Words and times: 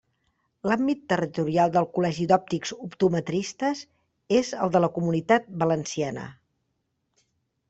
L'àmbit 0.69 1.01
territorial 1.11 1.73
del 1.75 1.87
Col·legi 1.97 2.25
d'Òptics 2.31 2.73
Optometristes 2.87 3.85
és 4.41 4.51
el 4.65 4.75
de 4.77 4.83
la 4.83 4.91
Comunitat 4.97 5.49
Valenciana. 5.67 6.27